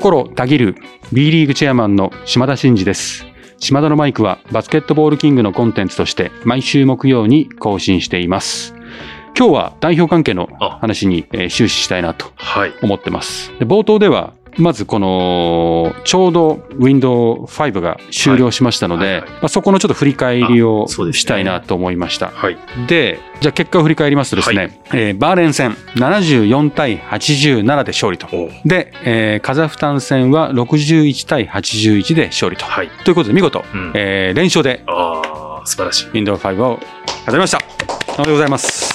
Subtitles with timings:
[0.00, 0.76] 心たぎる
[1.12, 3.26] B リーグチェアマンの島田真二です。
[3.58, 8.74] 島田のマイクはバスケットボールキングのコンテンツとして毎週木曜に更新しています。
[9.38, 12.72] 今日は代表関係の話にえー終始したいなとはい。
[12.82, 13.52] 思ってます。
[13.58, 22.28] で冒頭ではまずこのちょうど Windows5 が終了しましたので、はいはいはいまあ、そこのちょっと振り返りをしたいなと思いました。
[22.30, 22.58] はい。
[22.86, 28.26] で、じゃあ結果を振り返りますとですね、はいえーバーレーン戦74対87で勝利と。
[28.32, 32.64] おで、えーカザフスタン戦は61対81で勝利と。
[32.64, 32.88] はい。
[33.04, 33.92] ということで見事、うん。
[33.94, 36.08] えー連勝でああ、素晴らしい。
[36.12, 36.78] Windows 5を
[37.24, 37.58] 飾りました。
[38.08, 38.89] おめでとうございます。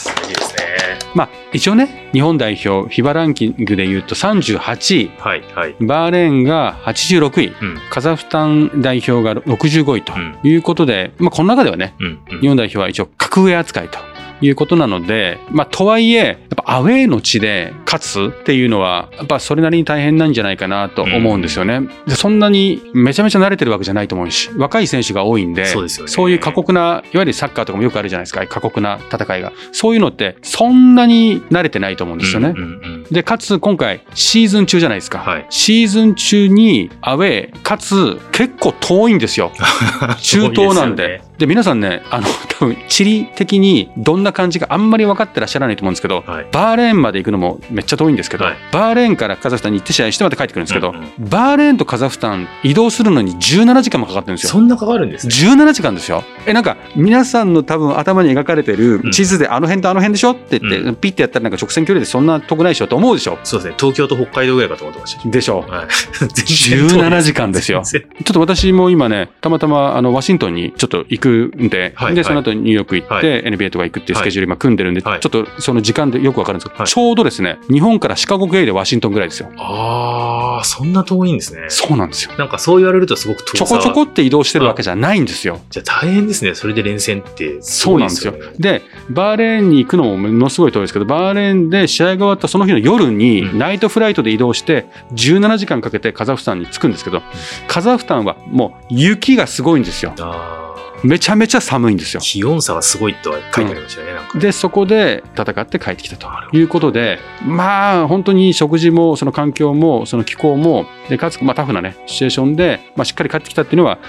[1.15, 5.41] まあ一応ね、日本代表、FIBA ランキングで言うと38位、はい。
[5.55, 5.75] はい。
[5.79, 7.77] バーレーンが86位、うん。
[7.89, 12.19] カザフスタン代表が65位とうんいうことで、まあこの中ではね、うん。
[12.31, 13.97] うん日本代表は一応格上扱いと
[14.41, 21.81] いうことなので、まあ、とはいえ、やっぱアウェーの地で勝つっていうのは、やっぱそれなりに大変なんじゃないかなと思うんですよね。
[22.07, 29.51] でそんなにめちゃめちゃ慣れてるわけじゃないと思うし、若い選手が多いんで、そうですよねいう過酷な、いわゆるサッカーとかもよくあるじゃないですか、過酷な戦いが。
[29.71, 32.49] そういうのって、そんなに慣れてないと思うんですよね。
[32.49, 35.19] うんうんうんで、かつ今回シーズン中じゃないですか。
[35.19, 39.51] はいシーズン中にアウェー、かつ結構遠いんですよ。
[40.21, 41.21] 中東なんで。
[41.37, 42.27] で皆さんね、あの、
[42.59, 46.47] 多分地理的にどんな感じかあんまり分かってらっしゃらないと思うんですけど、はい。
[46.51, 54.51] バーレーンまで行くのもめっちゃ遠いんですけど、はいバーレーンからカザフスタンに行って試合してまた帰ってくるんですけど、うんうんバーレーンとカザフスタン移動するのに17時間もかかってるんですよ。
[54.51, 55.33] そんなかかるんですね。
[55.33, 56.23] 17時間ですよ。
[56.45, 63.75] え、なんか、皆さんの多分頭に描かれてるうん地図であの辺とあの辺でしょって言って、うピッてやったらなんか直線距離でそんな遠くないでしょと思うでしょそうですね。
[63.77, 65.29] 東京と北海道ぐらいかと思ってました。
[65.29, 65.87] でしょはい。
[66.33, 79.49] 全然遠い17時間ですよちょっと私も今ね、たまたまあのワシントンにちょっと行くんで、で、はいはいその後ニューヨーク行って、はい NBA とか行くっていうスケジュール今組んでるんで、はいちょっとその時間でよくわかるんですけど、はいちょうどですね、日本からシカゴ経由でワシントンぐらいですよ。
[79.57, 81.65] ああ、そんな遠いんですね。
[81.69, 82.31] そうなんですよ。
[82.37, 85.59] なんかそう言われるとすごく遠さちょこちょこって移動してるわけじゃないんですよ。
[85.69, 86.55] じゃあ大変ですね。
[86.55, 97.21] それで連戦ってすそうなんですよでバーレーンに行くのもものすごい遠いですけど、バーレーンで試合が終わったその日の夜にうんナイトフライトで移動して、17時間かけてカザフスタンに着くんですけど、
[97.67, 100.13] カザフスタンはもう雪がすごいんですよ。
[100.19, 100.64] ああ。
[101.05, 102.21] めちゃめちゃ寒いんですよ。
[102.21, 104.13] 気温差がすごいとは書いてありましたよね。
[104.13, 104.39] なんか。
[104.39, 113.99] で、そこで戦って帰ってきたということで、まあ、本当に食事も、その環境も、その気候も、で、かつ、まあ、タフなね、シチュエーションで、まあ、しっかり帰ってきたっていうのは、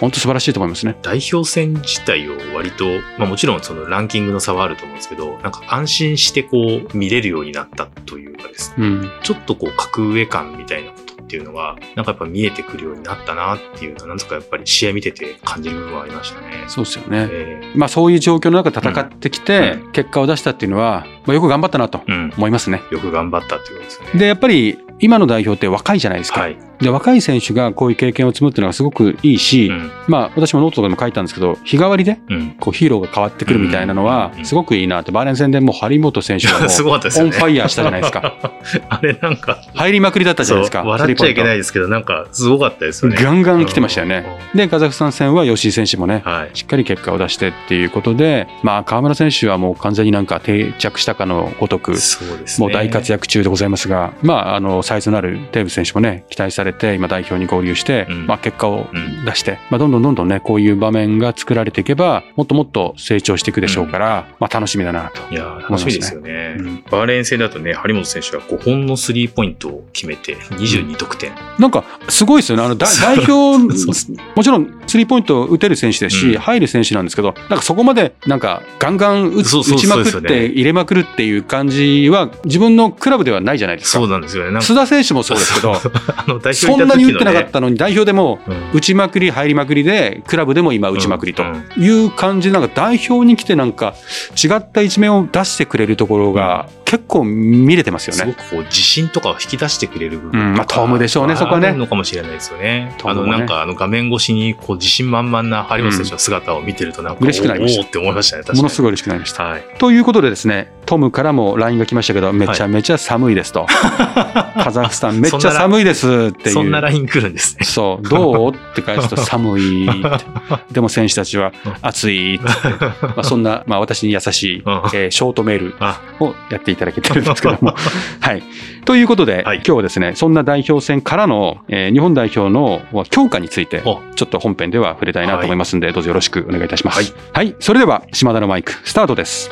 [0.00, 0.96] 本当素晴らしいと思いますね。
[1.02, 2.86] 代表戦自体を割と、
[3.18, 9.10] まあもちろんそのランキングの差はあると思うんですけど、なんか安心してこう見れるようになったというかですね、うん。
[9.22, 16.64] ちょっとこう格上感みたいなことっていうのが、なんかやっぱ見えてくるようになったなっていうのは、なんとかやっぱり試合見てて感じる部分はありましたね。
[16.66, 17.28] そうですよね。
[17.30, 22.00] えまあ、そういう状況の中戦ってきてう、結果を出したっていうのは、まあ、よく頑張ったなと。
[22.36, 22.82] 思いますね。
[22.90, 24.20] よく頑張ったっていうことですね。
[24.20, 26.40] で、やっぱり、今の代表って若いじゃないですか。
[26.40, 26.56] はい。
[26.78, 29.90] で、若い選手がこういう経験を積むっていうのがすごくいいし、うん。
[30.08, 32.50] まあ、私もノートとかでも書いたんですけど、日替わりで、うん。
[32.60, 36.70] こう、ヒーローが変わってくるみたいなのはう、んすごくいいなって、バーレーン戦でもう張本選手がもう、 オン。
[36.70, 38.34] ファイヤーしたじゃないですか。
[38.88, 40.82] あれなんか、入りまくりだったじゃないですか。
[40.82, 41.56] 笑っちゃいけないい。
[41.58, 43.18] ですけど、なんかすごかったですよね。
[43.22, 44.26] ガンガン来てましたよね。
[44.54, 46.50] で、カザフスタン戦は吉井選手もね、はい。
[46.54, 52.66] しっかり結果を出してっていうことで、まあ、河村選手はもう完全になんか定着したかのごとく、そうですね。
[52.66, 65.34] もう大活躍中でございますが、まあ、あの、サイズのあるテーブス選手もね、期待されて、今代表に合流して、うんまあ、結果をうん出して、まあ、どんどんどんどんね、こういう場面が作られていけば、もっともっと成長していくでしょうから、まあ、楽しみだなと。
[65.34, 66.56] いやー、楽しみですよね。
[66.58, 71.32] うんバーレーン戦だとね、張本選手は5本のスリーポイントを決めて22得点。
[71.58, 72.64] なんか、すごいですよね。
[72.64, 73.58] あの、だ代表、
[74.34, 84.12] もちろん、スリーポイント打てる選手ですし、うん入る選手なんですけど、なんかそこまで、なんか、ガンガン打ちまくって入れまくるっていう感じは、自分のクラブではないじゃないですそうか。
[84.12, 84.58] なんですよね。
[84.58, 85.72] 須田選手もそうですけど、
[86.16, 88.38] あの代表そんなに打ってなかたったのに、代表でも、
[88.72, 93.94] 打ちまくり、入りまくりで、クラブでも今打ちまくりとうんいう感じで、なんか代表に来てなんか
[94.42, 98.18] 違った一面を出してくれるところが結構見れてますよね。
[98.18, 102.86] すごくこう自信とかを引き出してくれる部分うんまあトムでしょうねそこはねあるのかもしれないですよね。
[102.86, 108.42] ねのなんかあの画面越しにこう自信満々な張本選手の姿を見てるとなんか、嬉しくなりましたって思いましたね。
[108.56, 109.44] ものすごい嬉しくなりました。
[109.44, 109.64] はい。
[109.78, 113.66] ということでですね、トムからも LINE が来ましたけど、めちゃめちゃ寒いですと。
[114.60, 116.54] カザフスタンめっちゃ寒いですっていう。
[116.54, 117.64] そんなライン来るんですね。
[117.64, 120.24] そう、どうって返すと寒いって。
[120.74, 122.44] でも選手たちは暑いって。
[122.44, 127.74] まあ、そんな、まあ私に優しい、うんえーショートメールあをやっていただけてるんですけども。
[128.20, 128.42] はい。
[128.84, 136.96] ということで、はい今日はですね、そんな代表戦からの、えー日本代表の強化について、おちょっと本編では触れたいなと思いますんで、どうぞよろしくお願いいたします。
[136.96, 137.46] はい。
[137.46, 137.56] はい。
[137.60, 139.50] それでは、島田のマイク、スタートです。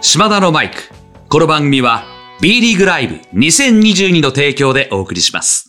[0.00, 0.76] 島田のマイク
[1.28, 2.04] この番組は
[2.40, 5.67] B リーグライブ2022の提供でお送りします。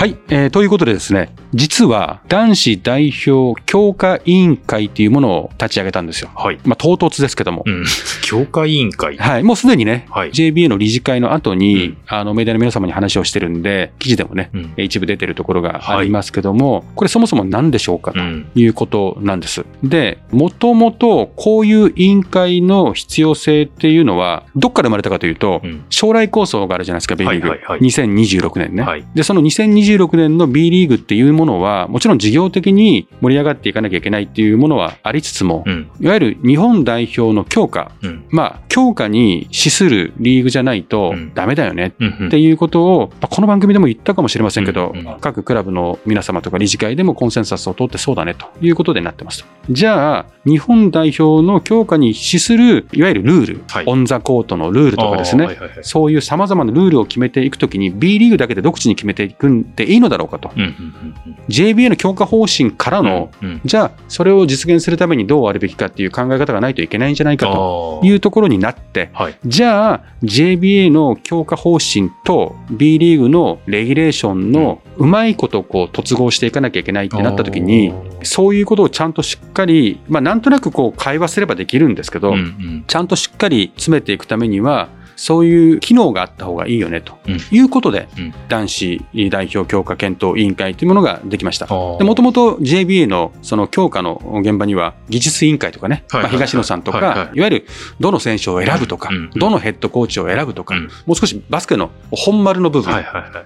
[0.00, 6.30] はい、えー、ということでですね、実は男子代表強化委員会というものを立ち上げたんですよ。
[6.34, 6.58] はい。
[6.64, 7.62] まあ唐突ですけども。
[7.66, 7.84] うん。
[8.22, 9.42] 強化委員会はい。
[9.42, 19.62] もうすでにね、はい、JBA の理事会の後に、うん、あのメディアの皆様に話をしてるんで、記事でもね、うん、一部出てるところがありますけども、はい、これそもそも何でしょうかということなんです。
[19.82, 27.48] うん、で、もともとこういう委員会の必要性っていうのは、どっから生まれたかというと、将来構想があるじゃないですか、ベイリーグ。
[27.48, 28.82] はいはいはい、2026年ね。
[28.82, 41.94] はい、で、その2026年の B リーグっていうものは、もちろん事業的に盛り上がっていかなきゃいけないっていうものはありつつも、うん、いわゆる日本代表の強化、うん、まあ、強化に資するリーグじゃないとダメだよね
[42.26, 49.48] っていうことを、この番組でも言ったかもしれませんけど、各クラブの皆様とか理事会でもコンセンサスを取ってそうだねということでなってますと。
[49.70, 60.50] じゃあ、日本代表の強化に資する、いわゆるルール、はい、オンザコートのルールとかですね、はいはいはい、そういう様々なルールを決めていくときに B リーグだけで独自に決めていくんでいいのだろうかと。
[60.56, 77.92] うんうんうん JBA の強化方針からの、うんうん、じゃあそれを実現するためにどうあるべきかっていう考え方がないといけないんじゃないかというところになって、はい、じゃあ JBA の強化方針と B リーグのレギュレーションのうまいことこう突合していかなきゃいけないってなった時に、
[78.22, 84.88] そういうことをちゃんとしっかり、まあなんとなくこう会話すればできるんですけど、うんうん、ちゃんとしっかり詰めていくためには、
[85.20, 87.18] そういう機能があった方がいいよねと
[87.50, 91.66] いうことで、うん、男子代表強化検討委員会というものができました。
[91.66, 97.66] もともと JBA のその強化の現場には技術委員会とかね、まあ、東野さんとか、いわゆる
[98.00, 100.74] どの選手を選ぶとか、どのヘッドコーチを選ぶとか、
[101.04, 102.94] もう少しバスケの本丸の部分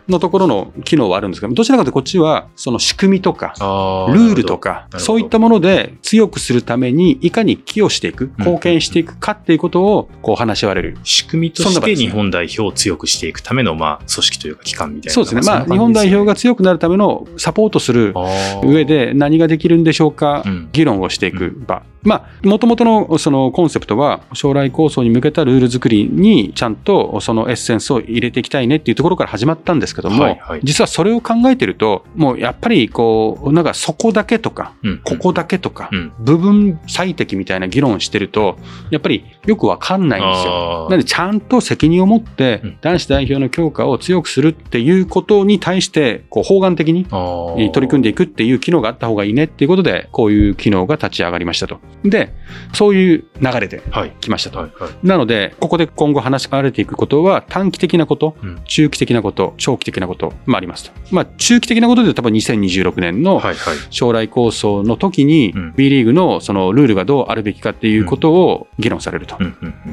[0.09, 10.99] のところの機能はあるんですけど、どちらかというとこっちはその仕組みとか、ルールとか、そういったもので強くするためにいかに寄与していく、貢献していくかっていうことをこう話し合われる。
[11.03, 15.43] 仕組みとして日本代表を強くしていくための、まあ、組織というか機関みたいな、そうですね。
[15.43, 18.15] まあ、日本代表が強くなるためのサポートする
[18.63, 21.83] 上で何ができるんでしょうか、議論をしていく場。
[22.05, 38.59] まあ、もともとのそのコンセプトは、将来構想に向けたルール作りにちゃんとそのエッセンスを入れていきたいねっていうところから始まったんですけども、はいはい、実はそれを考えてると、もうやっぱりこう、なんかそこだけとか、うん、ここだけとか、うん、部分最適みたいな議論してると、
[38.91, 40.87] やっぱりよくわかんないんですよ。
[40.91, 51.79] なのでちゃんと責任を持って男子代表の強化を強くするっていうことに対して、こう方眼的に取り組んでいくっていう機能があった方がいいねっていうことで、こういう機能が立ち上がりましたと。
[52.05, 52.33] で、
[52.73, 53.83] そういう流れで
[54.21, 54.59] 来ましたと。
[54.59, 54.91] はいはい。
[54.91, 60.93] はい、なので、ここで今後話し合われていくことは、短期的なこと、うん、中期的なこと、長期的なこともありますと。
[61.11, 63.43] まあ、中期的なことで多分2026年の
[63.91, 69.39] 将来構想の時に、B リーグのそのルールがどうあるべきかっていうことを議論されると。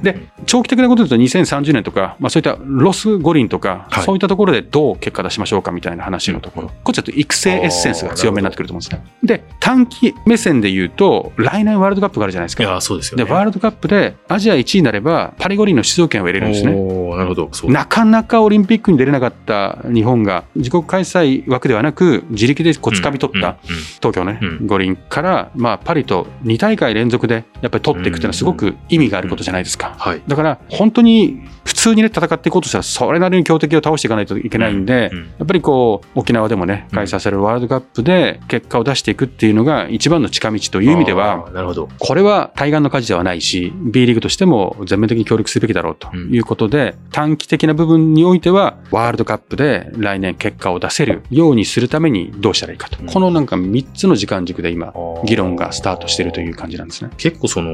[0.01, 9.05] で、長期的なことで言うと2030年とか、まあ、そういったロス五輪とか、はい、そういったところでどう結果出しましょうかみたいな話のところ、こっちだと育成エッセンスが強めになってくると思うんですね。
[9.23, 12.63] で、短期目線で言うと、来年ワールドカップがあるじゃないですか。
[12.63, 13.25] いや、そうですよね。
[13.25, 16.71] で、ワールドカップでアジア1位になれば、パリ五輪の出場権を得れるんですね。
[16.71, 17.49] なるほど。
[17.65, 23.57] なかなかオリンピックに出れなかった日本が、自国開催枠ではなく、自力でこう掴み取った、
[23.99, 29.95] 東京ね、五輪から、まあ、パリと2大会連続でやっぱり取っていくっていうのはすごく意味があることじゃないですか。
[29.97, 35.09] はい、だから、本当に普通にね、戦っていこうとしたら、それなりに強敵を倒していかないといけないんで、
[35.39, 41.89] やっぱりこう、沖縄でもね、開催されるワールドカップで結果を出していくっていうのが一番の近道という意味では、なるほど。
[41.97, 52.97] これは対岸の火事ではないし、B リーグとしても全面的に協力すべきだろうということで、短期的な部分においては、ワールドカップで来年結果を出せるようにするためにどうしたらいいかと。
[53.03, 54.93] このなんか3つの時間軸で今、
[55.25, 57.09] 議論がスタートしているという感じなんですね。
[57.17, 57.71] 結構その、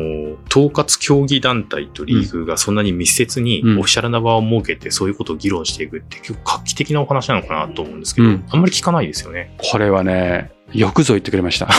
[0.49, 9.55] 統括競技団体とリーグがそんなに密接にオフィシャルな場を設けてそういうことを議論していくって結構画期的なお話なのかなと思うんですけど、うん、あんまり聞かないですよね。
[9.71, 11.69] これはね、よくぞ言ってくれました。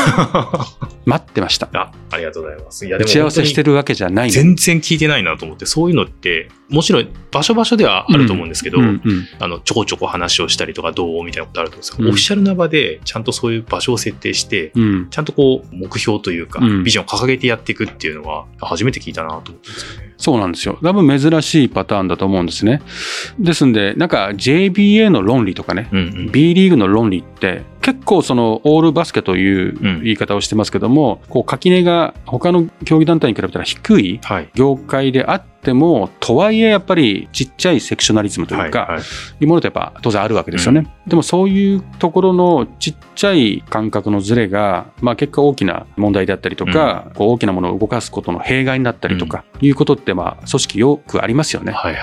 [1.04, 1.68] 待ってました。
[1.74, 2.86] あ、ありがとうございます。
[2.86, 3.08] いや、でも。
[3.08, 20.14] 打ち合わせしてるわけじゃない全然聞いてないなと思って、そういうのって、もちろん場所場所ではあると思うんですけど、うんうんうん、あの、ちょこちょこ話をしたりとか、どうみたいなことあると思うんですけど、うん、オフィシャルな場でちゃんとそういう場所を設定して、うん、ちゃんとこう、目標というか、ビジョンを掲げてやっていくっていうのは、初めて聞いたなと思ってますよね。
[20.18, 20.78] そうなんですよ。
[20.82, 22.82] 多分珍しいパターンだと思うんですね。
[23.38, 34.20] ですんで、なんか JBA の論理とかね、うんうん、B リーグの論理って、結構そのオールバスケという言い方をしてますけども、こう垣根が他の競技団体に比べたら低い。
[34.54, 39.02] 業界であっっても、とはいえやっぱりちっちゃいセクショナリズムというか、はいはい、
[39.40, 40.80] いうものってやっぱ当然あるわけですよね。
[41.04, 51.72] うん、でもそういうところのちっちゃい感覚のズレが、まあ結果大きな問題であったりとか、うん、こう大きなものを動かすことの弊害になったりとか、いうことってまあ組織よくありますよね。
[51.72, 51.98] はいは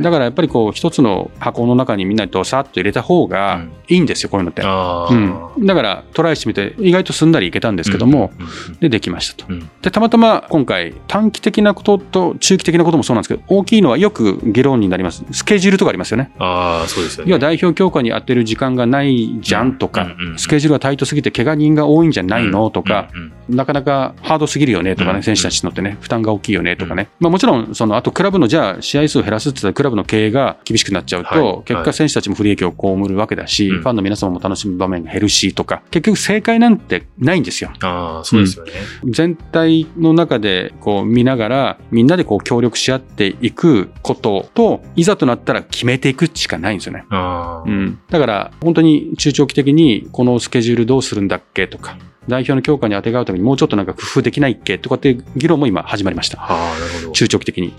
[0.00, 4.62] い、だからやっぱりこう一つの箱の中にみんなとさっと入れた方がいいんですよ、こういうのって。
[4.62, 8.32] うん、だからトライしてみて意外とすんなりいけたんですけども、
[8.80, 9.52] でできましたと。
[9.82, 15.24] でたまたま今回短期的なことと中期的なこともそうなんですけど大きいのはよく議論になります。
[15.30, 16.32] スケジュールとかありますよね。
[16.38, 17.30] あそうですよね。
[17.30, 23.08] 要は代表強化に当てる時間がないじゃんとか、スケジュールがタイトすぎて怪我人が多いんじゃないのとか、
[23.48, 26.76] なかなかハードすぎるよねとかね、選手たちのってね負担が大きいよね。
[26.76, 37.70] とかね、まあ、もちろんそのあとクラブのじゃあ試合数を減らすって言ったらクラブの経営が厳しくなっちゃうと、結果選手たちも不利益を被るわけだし、ファンの皆様も楽しむ場面が減るしとか結局正解なんてないんですよ。
[37.82, 38.72] あそうですよね、
[39.04, 47.04] 全体の中でこう見ながらみんなでこう協力し合っていくことといざとなったら決めていくしかないんですよね。
[47.10, 51.96] うん、だから本当に中長期的にこのスケジュールどうするんだっけとか
[52.28, 56.38] 代表の強化に当てがうためにもうちょっとなんか工夫できないっけとかっていう議論も今始まりました。
[56.42, 57.74] あなるほど中長期的に。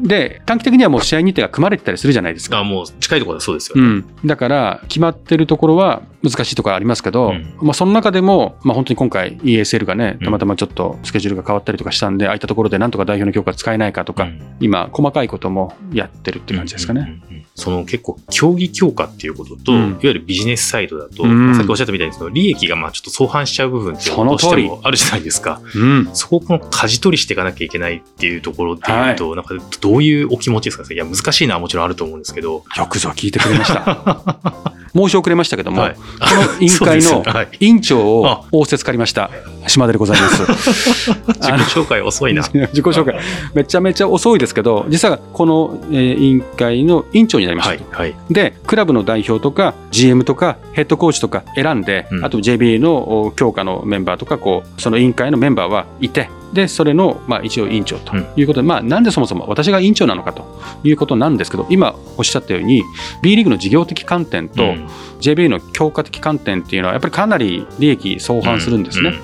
[0.00, 2.58] で、短期的にはもう試合日程が組まれてたりするじゃないですか。
[2.58, 3.82] あもう近いところはそうですよね。
[3.82, 4.04] うん。
[4.24, 17.00] だから決まってるところは難しいところありますけど、うん、まあその中でも、まあ本当に今回 ESL がね、たまたまちょっとスケジュールが変わったりとかしたんで、空いたところでなんとか代表の強化使えないかとか、うん、今細かいこともやってるって感じですかね。
[17.00, 25.60] うんうんうんその結構競技強化っていうことと、うん、いわゆるビジネスサイドだと、うん、さっきおっしゃったみたいにその利益がまあちょっと相反しちゃう部分ってどうしてもあるじゃないですか。
[25.74, 32.64] うん、そこを舵取りしていかなきゃいけないっていうところっていうと、はい、なんかどういうお気持ちですかいや難しいのはもちろんあると思うんですけど。
[32.76, 34.74] よくぞ聞いてくれました。
[34.94, 37.24] 申し遅れましたけども、はい、この委員会の
[37.60, 39.30] 委員長を仰せつかりました、
[39.66, 40.42] 島田でございます。
[41.40, 42.42] 自己紹介遅いな。
[42.48, 43.14] 自己紹介、
[43.54, 47.70] めちゃめちゃ遅いですけど、実はこの、えー、委員会の委員長になりました。
[47.96, 60.44] はいはい、で、クラブの代表とか、GM とか、ヘッドコーチとか選んで、うん、あと JBA の強化のメンバーとか、こう、その委員会のメンバーはいて、で、それの、まあ、一応委員長ということで、うん、まあ、なんでそもそも私が委員長なのかと
[60.84, 62.82] いうことなんですけど、今おっしゃったように、
[63.22, 64.74] B リーグの事業的観点と、
[65.20, 69.14] JBA の強化的観点っていうのは、やっぱりかなり利益相反するんですね。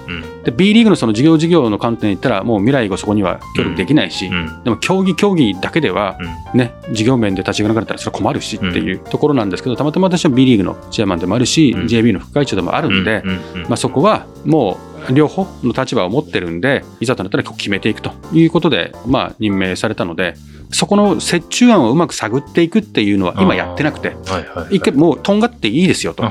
[0.44, 4.30] で B リーグのその事業事業の観点で言ったら、もう未来がそこには協力できないし、
[4.64, 6.18] でも競技競技だけでは、
[6.52, 13.22] ね、事業面で立ち行かなかったらそれは困るしっていうところなんですけど、たまたま私は B リーグのチェアマンでもあるし、JB の副会長でもあるんで、
[13.68, 20.34] まあ、そこはもう、両方の立場を持ってるんで、いざとなったら決めていくということで、まあ、任命されたので、
[20.74, 26.24] そこの折衷案をうまく探っていくっていうのは今やってなくて、はいはい、一回もうとんがっていいですよと、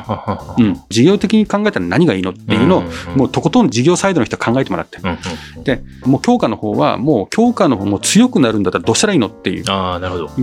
[0.57, 2.83] うん、事業的に考えたら何がいいのっていうのを、
[3.15, 4.99] もうとことん事業サイドの人考えてもらって、
[5.63, 9.69] でもう強化の方はもう強化の方も強くなるんだったらどうしたらいいのっていうぐ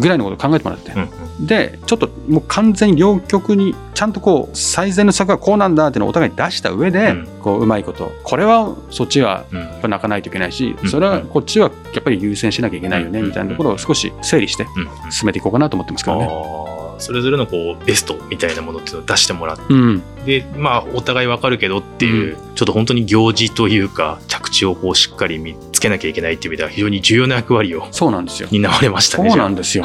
[0.09, 0.93] らいのことを考えてもらって、
[1.41, 8.13] でちょっともう完全に両極にちゃんとこう最善の策はこうなんだっていうのをお互いに出した上で、こううまいこと。
[8.25, 14.67] これはそっちはやっぱ泣かないといけないし、それはこっちはやっぱり優先しなきゃいけないよねみたいなところを少し整理して
[15.11, 16.71] 進めていこうかなと思ってますけどね。
[17.01, 28.49] それぞれのこうベストみたいなものっていうのを出してもらって、うん、でまあお互いわかるけどっていう、うん、ちょっと本当に行事というか着地をこうしっかり見つけなきゃいけないっていう意味では非常に重要な役割をそうなんですよ。
[28.51, 29.85] 担われましたねそうなんですよ。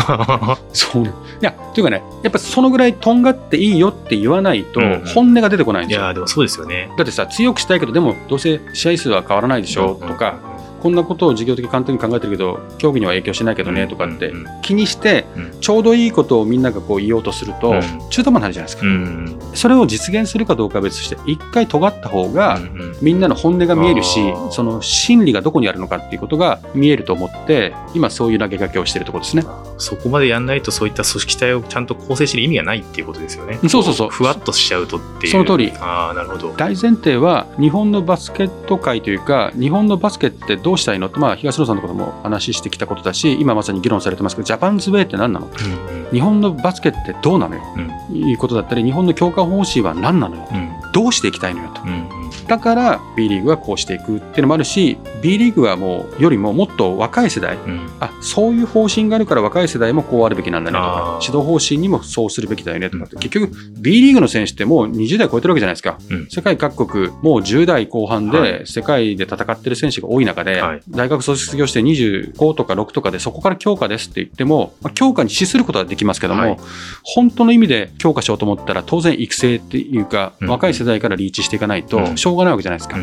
[0.73, 1.05] そう。
[1.05, 1.09] い
[1.39, 4.81] やというかねやっぱそのぐらいとんがっていいよって言わないと
[5.13, 6.91] 本音が出てこないんですよ、うん、いやでもそうですよね。
[6.97, 10.37] だってさ強くしたいけどでもどうせ試合数は変わらないでしょ、うとか、
[10.85, 15.25] こんなことを事業的簡単に考えてるけど競技には影響しないけどねとかって気にして
[15.59, 17.73] ちょうどいいことをみんながこう言おうとすると
[18.11, 22.59] 中途半端になるじゃないですか、それを実現するかどうかは別として一回尖った方が
[23.01, 29.43] みんなの本音が見えるしその心理がどこにあるのかっていうことが見えると思って今そういう投げかけをしてるところですね。
[29.79, 33.57] そこまでやんないとそういった組織体をちゃんと構成してる意味がないっていうことですよね。
[33.67, 34.09] そうそうそう。
[34.09, 35.31] ふわっとしちゃうとっていう。
[35.31, 35.73] その通り。
[35.79, 36.53] あなるほど。
[36.53, 41.07] 大前提は日本のバスケット界というか日本のバスケってどうしたいの？
[41.07, 47.63] ってまあ東野さんのことも話してきたことだし今まさに議論されてますけどジャパンズウェイって何なの、うんうん、日本のバスケってどうなのよ、
[48.09, 76.57] うん、いうことだったり日本の強化方針は何なのよ、うん、どうしていきたいのよと、うんだから B リーグはこうしていくっていうのもあるし B リーグはもうよりももっと若い世代、うん、あそういう方針があるから若い世代もこうあるべきなんだねとか指導方針にもそうするべきだよねとかって、結局 B リーグの選手ってもう20代超えてるわけじゃないですか、うん、世界各国もう10代後半で世界で戦ってる選手が多い中で、はい、大学卒業して25とか6とかでそこから強化ですって言っても、まあ、強化に資することはできますけども、はい、
[77.03, 82.97] 本当の意味で強化しようと思ったら当然育成っていうか、若い世代からリーチしていかないと、障うがないわけじゃないですか。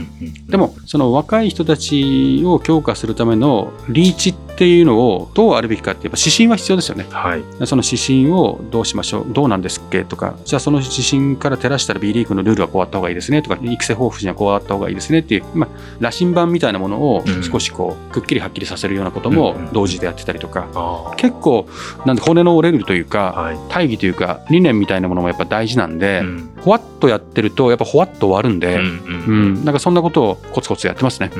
[0.48, 7.06] でも、その若い人たちを強化するためのリーチっていうのをどうあるべきかって、やっぱ指針は必要ですよね。
[7.10, 13.42] はい、その指針をどうしましょう、どうなんですっけとか、じゃあその指針から照らしたら B リーグのルールはこうあった方がいいですね。
[13.42, 15.68] とか、育成抱負にはこうあった方がいいですねっていう、まあ、
[16.00, 21.66] 羅針盤みたいなものを少しこう、くっきりはっきりさせるようなことも同時でやってたりとか、結構、
[22.04, 26.22] なんで骨の折れるというか、大義というか、理念みたいなものもやっぱ大事なんで、
[26.64, 31.30] ほわっとやってると、やっぱほわっと終わるんで、うん、なんかそんなことをコツコツやってますね。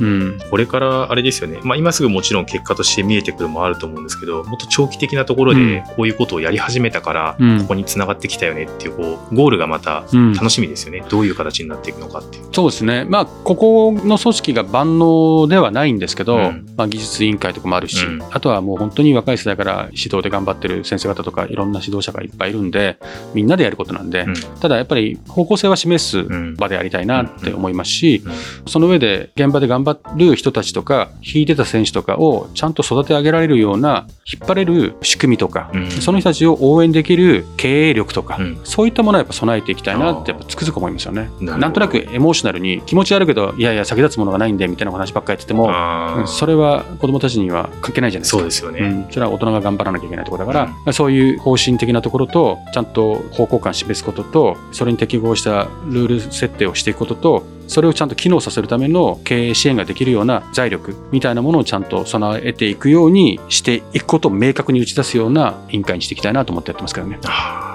[0.00, 12.44] うん、これからあれですよね、まあ、今すぐもちろん結果として見えてくるもあると思うんですけど、もっと長期的なところでこういうことをやり始めたから、ここにつながってきたよねっていうこうゴールがまた楽しみですよね、どういう形になっていくのかっていう。
[12.52, 17.98] そうですね、まあ、ここの組織が万能ではないんですけど、まあ、技術委員会とかもあるし、
[18.30, 22.98] あとはもう本当に若い世代から指導で頑張ってる先生方とか、いろんな指導者がいっぱいいるんで、
[23.34, 24.26] みんなでやることなんで、
[24.60, 26.24] ただやっぱり方向性は示す
[26.56, 28.22] 場でありたいなって思いますし、
[28.66, 41.30] その上で現場で頑張る人たちとか、引いてた選手とかをちゃんと育て上げられるような、引っ張れる仕組みとか、その人たちを応援できる経営力とか、そういったものをやっぱ備えていきたいなってやっぱつくづく思いますよね。
[41.40, 48.38] なんとなくエモーショナルに気持ち悪いけど、いやいや先立つものがないんでみたいな話ばっかり言ってても、それは子供たちには関係ないじゃないですか。
[48.38, 48.80] そうですよね。
[48.80, 67.18] うん、それは大人が頑張らなきゃいけないところだから、そういう方針的なところと、ちゃんと方向感示すことと、それに適合したルール設定をしていくことと、それをちゃんと機能させるための経営支援ができるような財力みたいなものをちゃんと備えていくようにしていくことを明確に打ち出すような委員会にしていきたいなと思ってやってますからね。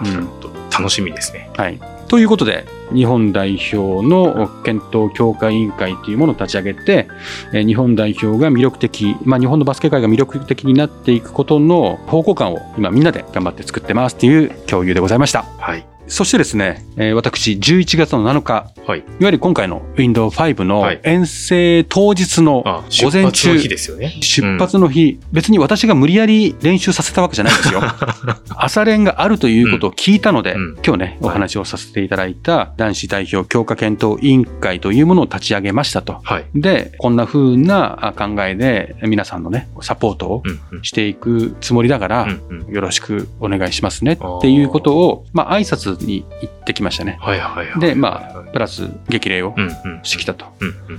[0.04, 0.30] うん、
[0.70, 1.50] 楽しみですね。
[1.56, 1.80] はい。
[2.08, 7.08] ということで、日本代表の検討強化委員会というものを立ち上げて、
[7.52, 15.44] 日本代表が魅力的、まあ、日本のバスケ界が魅力的になっていくことの方向感を今みんなで頑張って作ってますという共有でございました。
[15.58, 15.95] はい。
[16.08, 24.10] そしてですね、えー、私、11月の7日、はい、いわゆる今回の Windows 5の遠征当日の午前中、はい、出発の日ですよね。
[24.22, 27.82] 出発の日、うん、別に私が無理やり練習させたわけじゃないんですよ。
[28.56, 36.20] 朝練があるということを聞いたので、うん、今日ね、お話をさせていただいた男子代表強化検討委員会というものを立ち上げましたと。
[36.24, 40.44] はい、で、こんな風な考えで皆さんのね、サポートを
[40.84, 42.28] していくつもりだから、
[42.70, 47.18] よろしくお願いしますねっていうことを、まあ挨拶に行ってきましたね。
[47.22, 47.80] はいはいはい。
[47.80, 49.56] で、まあ、プラス激励を
[50.04, 50.46] してきたと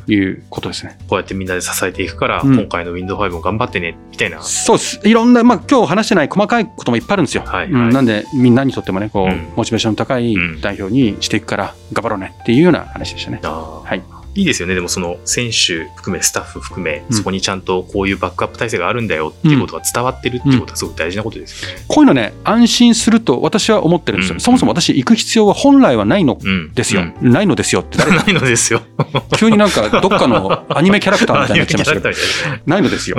[0.06, 0.98] いうことですね。
[1.08, 4.42] こうやってみんなで支えていくから、今回の Windows 5も頑張ってね、みたいな。
[4.42, 5.00] そうです。
[5.04, 7.42] いろんな、まあ今日話してない細かいこともいっぱいあるんですよ。
[7.44, 13.40] はいなんで、みんなにとってもね、こう、モチベーション高い代表にしていくから頑張ろうねっていうような話でしたね。
[13.42, 14.15] はい。
[14.36, 14.74] いいですよね。
[14.74, 21.80] でもその選手含めスタッフ含め、そこにちゃんとこういうバックアップ体制があるんだよっていうことが伝わってるっていうことはすごく大事なことですよね。
[21.80, 24.34] うん、こういうのね、安心すると私は思ってるんですよ。
[24.34, 26.38] うん、そもそも私行く必要は本来はないの
[26.74, 27.02] ですよ。
[27.22, 28.82] うん、ないのですよって ないのですよ。
[29.38, 32.06] 急になんかどっかのアニメキャラクターみたいになっちゃいましたけど。
[32.66, 33.16] ないのですよ。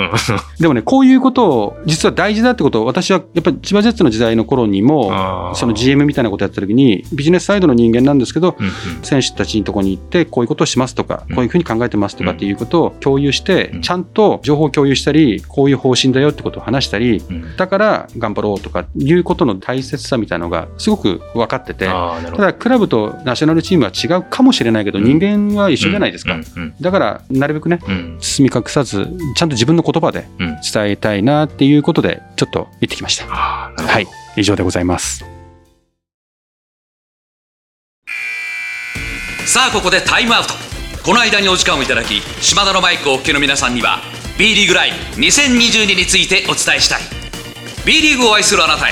[0.59, 8.55] でもね、こういうことを実は大事だってことを私はやっぱり千葉ジェッツの時代の頃にも、その GM みたいなことやった時にビジネスサイドの人間なんですけど、
[9.01, 17.21] 選手たちのとこに行ってこういうことをしますとか、こういうふうに考ええてますとかっていうことを共有して、ちゃんと情報共有したり、こういう方針だよってことを話したり、
[17.57, 26.37] だから頑張ろうとかいうことの大切さみたいなのがすごく分かってて、ただクラブとナショナルチームは違うかもしれないけど、人間は一緒じゃないですか。
[26.79, 27.79] だからなるべくね、
[28.19, 33.25] 包み隠さず、ちゃんと自分の言葉で伝えたいなっていうことで、ちょっと言ってきました。
[33.25, 35.25] はい、以上でございます。
[39.45, 40.76] さあここでタイムアウト
[41.07, 44.01] この間にお時間をいただき島田のマイクをお聞きの皆さんには
[44.37, 46.99] B リーグライブ2022についてお伝えしたい。
[47.85, 48.91] B リーグを愛するあなたへ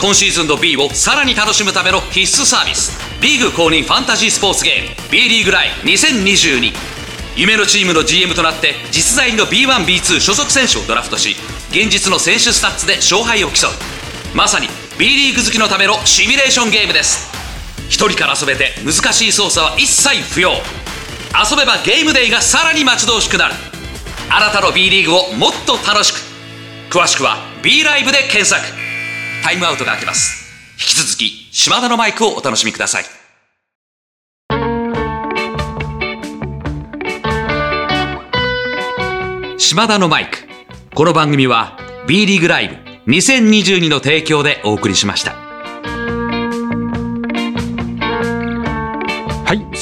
[0.00, 6.70] 今シーズンの B をさらに楽しむための必須サービスリーグ公認ファンタジースポーツゲーム B リーグライブ2022
[7.34, 11.34] 夢のチームの GM となって実在の B1B2 所属選手をドラフトし
[11.70, 13.70] 現実の選手スタッツで勝敗を競う。
[14.36, 14.68] まさに
[15.00, 17.26] B リーグ好きのためのシミュレーションゲームです。
[17.88, 20.62] 一人から遊べて難しい操作は一切不要。
[21.34, 23.54] 遊べばゲームデイがさらに待ち遠しくなる。
[24.30, 26.20] あなたの B リーグをもっと楽しく。
[26.90, 28.62] 詳しくは B ライブで検索。
[29.42, 30.46] タイムアウトが明けます。
[30.74, 33.04] 引き続き島田のマイクをお楽しみください。
[39.58, 40.38] 島田のマイク。
[40.94, 42.76] この番組は B リーグライブ
[43.12, 45.45] 2022の提供でお送りしました。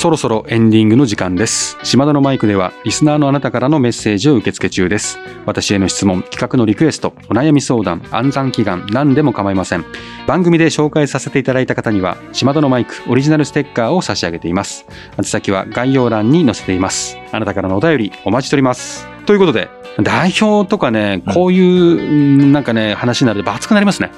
[0.05, 1.79] そろそろエンディングの時間です。
[1.83, 5.19] 島田のマイクではリスナーのあなたからのメッセージを受け付け中です。
[5.47, 9.85] 私への質問企画のリクエストお悩み相談暗算祈願何でも構いません。
[10.27, 14.85] 番組で紹介させていただいた方には島田のマイクオリジナルステッカーを差し上げています。
[15.17, 17.17] 宛先は概要欄に載せています。
[17.33, 19.09] あなたからのお便りお待ちしております。
[19.25, 19.71] ということで
[20.03, 24.11] 代表とかね、こういう、なんかね、話になると熱くなりますね。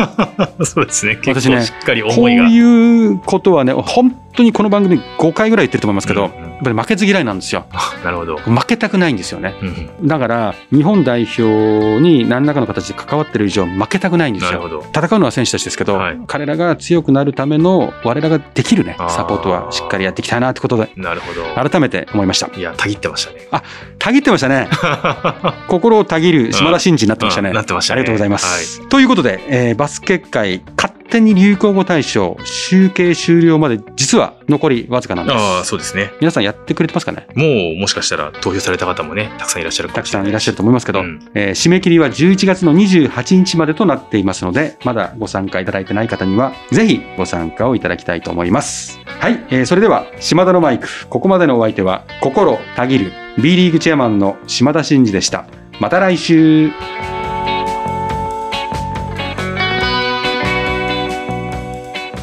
[0.64, 1.16] そうですね。
[1.16, 2.44] 結構しっかり思いが。
[2.44, 7.66] こういうことはね、本当にこの番組5回ぐらい言ってると思いますけど、うんうん、やっぱり負けず嫌いなんですよ。
[8.04, 8.36] なるほど。
[8.36, 9.54] 負けたくないんですよね。
[10.00, 14.50] うん、だから、日本代表に何らかの形で関わってる以上、負けたくないんですよ。
[14.50, 14.84] なるほど。
[14.94, 21.42] 戦うのは選手たちですけど、はい、彼らが強くなるための、我らができるね、サポートはしっかりやっていきたいなってことで、なるほど。
[21.68, 22.50] 改めて思いました。
[22.56, 23.48] いや、たぎってましたね。
[23.50, 23.62] あ、
[23.98, 24.68] たぎってましたね。
[25.68, 27.52] 心をたぎる島田真二になってましたね。
[27.52, 28.00] なってましたね。
[28.00, 28.80] ありがとうございます。
[28.80, 35.36] はい、ということで、えー、バスケ界、勝手に流行語大賞集計終了まで実は残りわずかなんです。
[35.36, 36.12] ああ、そうですね。
[36.20, 37.26] 皆さんやってくれてますかね？
[37.34, 49.00] もうもしかしたら投票された方もね、たくさんいらっしゃるたくさんいらっしゃると思いますけど、うん、えー、締め切りは11月の28日までとなっていますので、まだご参加いただいてない方には、ぜひご参加をいただきたいと思います。
[49.06, 55.46] はい、えー、それでは、島田のマイク、ここまでのお相手は、心たぎる B リーグチェアマンの島田真二でした。
[55.80, 56.70] また来週。